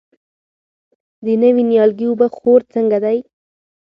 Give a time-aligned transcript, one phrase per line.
[1.25, 3.17] د نوي نیالګي اوبه خور څنګه دی؟